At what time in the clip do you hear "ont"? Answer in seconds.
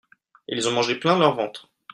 0.67-0.71